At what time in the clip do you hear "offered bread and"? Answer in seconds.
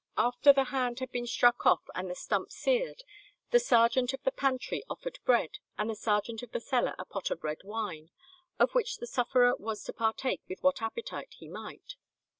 4.89-5.91